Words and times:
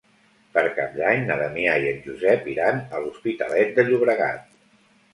Per 0.53 0.63
Cap 0.77 0.95
d'Any 1.01 1.21
na 1.27 1.37
Damià 1.41 1.77
i 1.85 1.87
en 1.91 2.03
Josep 2.07 2.51
iran 2.57 2.83
a 2.89 3.05
l'Hospitalet 3.07 3.79
de 3.81 3.89
Llobregat. 3.93 4.53